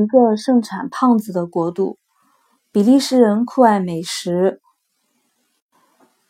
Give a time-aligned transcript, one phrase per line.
[0.00, 1.98] 一个盛产胖子的国度。
[2.70, 4.60] 比利时人酷爱美食，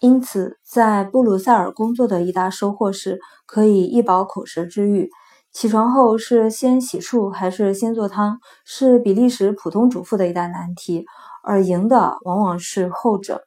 [0.00, 5.10] 因此在布鲁塞尔工作的一大收获是可以一饱口舌之欲。
[5.52, 11.04] 起床后是先洗漱还是先做汤，是比利时普通主妇的一大难题，
[11.44, 13.42] 而赢的往往是后者。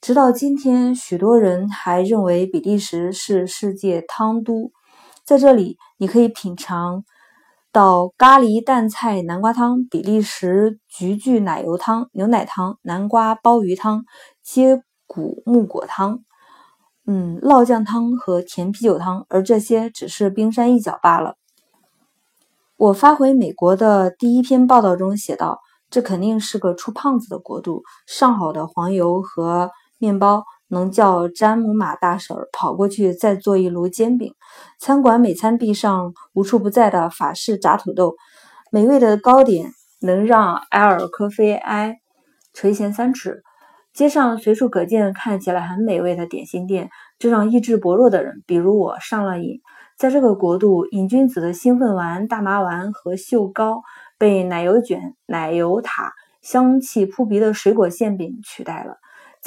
[0.00, 4.70] 直到今天，许多人还认为比利时是世界汤都。
[5.24, 7.02] 在这里，你可以品尝
[7.70, 14.04] 到咖喱蛋菜南瓜汤、比利时菊苣奶油汤、牛奶汤、南瓜鲍鱼汤、
[14.42, 16.20] 接骨木果汤。
[17.06, 21.36] 嗯，酪酱汤和甜啤酒汤，而这些只是冰山一角罢了。
[22.76, 25.58] 我发回美国的第一篇报道中写道
[25.90, 34.34] ：“这肯定是个出胖子的国度，上好的黄油和面包能叫詹姆玛大婶跑过去再做一炉煎饼。
[34.78, 38.16] 餐馆每餐壁上无处不在的法式炸土豆，
[38.70, 41.98] 美味的糕点能让埃尔科菲埃
[42.52, 43.42] 垂涎三尺。”
[43.94, 49.60] 街上随处可见看起来很美味的点心店，这让意志薄弱的人，比如我，上了瘾。
[49.96, 53.82] 在这个国度，瘾君子的兴奋丸、大麻丸和秀糕
[54.16, 58.98] 被奶油卷、奶油塔、香气扑鼻的水果馅饼取代了。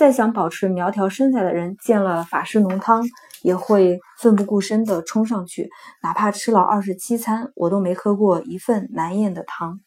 [0.01, 3.03] 再想保持苗条身材的人，见了法式浓汤
[3.43, 5.69] 也会奋不顾身地冲上去，
[6.01, 9.79] 哪怕吃了二十七餐，我都没喝过一份难咽的汤。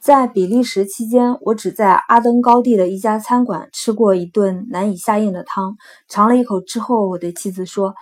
[0.00, 5.76] 在比利时期间，我只在阿登高地的一家餐馆吃过一顿难以下咽的汤。
[6.08, 7.94] 尝了一口之后，我对妻子说：“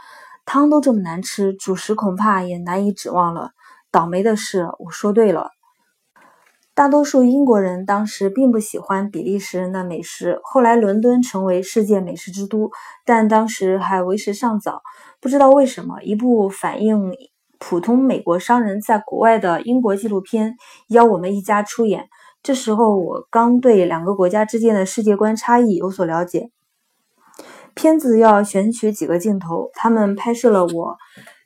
[0.46, 3.50] 汤都这么难吃，主食恐怕也难以指望了。”
[3.90, 5.50] 倒霉的是，我说对了。
[6.74, 10.40] 大多数英国人当时并不喜欢比利时人的美食。
[10.42, 12.70] 后来，伦敦成为世界美食之都，
[13.04, 14.82] 但当时还为时尚早。
[15.20, 17.12] 不知道为什么，一部反映……
[17.60, 20.56] 普通美国商人在国外的英国纪录片
[20.88, 22.08] 邀我们一家出演。
[22.42, 26.50] 这时候我刚对两个国家之间的世界观差异有所了解。
[27.72, 30.96] 片子要选取几个镜头，他们拍摄了我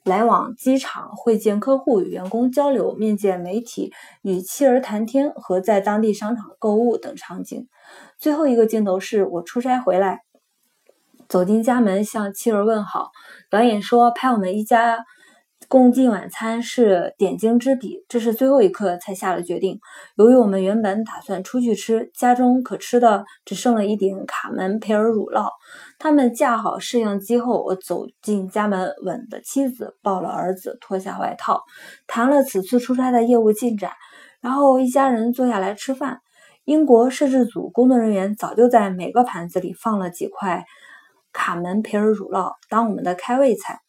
[0.08, 3.92] 来往机场、会见客户、与员工交流、面见媒体、
[4.22, 7.68] 与妻儿谈天和在当地商场购物等场景。
[8.18, 10.22] 最后一个镜头是我出差回来，
[11.28, 13.10] 走进家门向妻儿问好。
[13.50, 15.04] 导演说拍我们一家。
[15.66, 19.78] 共进晚餐是点睛之笔，这是最后一刻才下了决定。
[20.16, 25.50] 由于我们原本打算出去吃，家中可吃的只剩了一点卡门培尔乳酪。
[25.98, 31.60] 他们架好摄像机后，我走进家门，吻的妻子，抱了儿子，脱下外套，
[32.06, 33.92] 谈了此次出差的业务进展，
[34.40, 36.20] 然后一家人坐下来吃饭。
[36.64, 40.64] 英国摄制组工作人员早就在每个盘子里放了几块
[41.32, 43.80] 卡门培尔乳酪，当我们的开胃菜。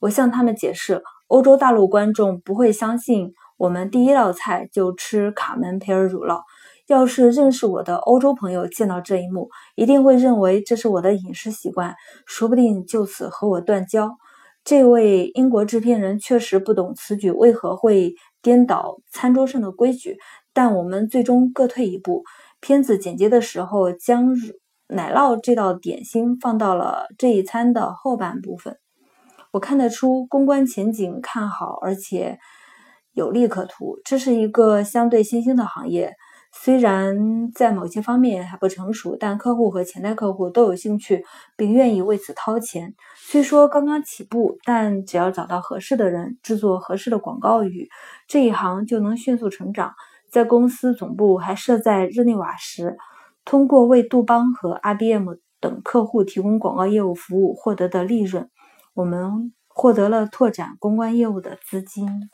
[0.00, 1.00] 我向他们解释。
[1.32, 6.42] 欧洲大陆观众不会相信我们第一道菜就吃卡门培尔乳酪。
[6.88, 11.94] 要是认识我的欧洲朋友见到这一幕，一定会认为这是我的饮食习惯，
[12.26, 14.10] 说不定就此和我断交。
[14.62, 20.18] 这位英国制片人确实不懂此举为何会颠倒餐桌上的规矩，
[20.52, 22.24] 但我们最终各退一步。
[22.60, 24.34] 片子剪接的时候，将
[24.88, 28.76] 奶酪这道点心放到了这一餐的后半部分。
[29.52, 32.38] 我看得出公关前景看好，而且
[33.12, 33.98] 有利可图。
[34.02, 36.14] 这是一个相对新兴的行业，
[36.54, 41.22] 虽然在某些方面还不成熟，但客户和潜在客户都有兴趣，
[41.54, 42.94] 并愿意为此掏钱。
[43.14, 47.90] 虽说刚刚起步，但只要找到合适的人，制作合适的广告语，
[48.26, 49.92] 这一行就能迅速成长。
[50.30, 52.96] 在公司总部还设在日内瓦时，
[53.44, 55.28] 通过为杜邦和 IBM
[55.60, 58.48] 等客户提供广告业务服务获得的利润。
[58.94, 62.28] 我们获得了拓展公关业务的资金。